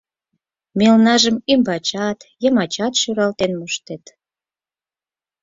[0.79, 4.03] Мелнажым ӱмбачат, йымачат шӱралтен моштет.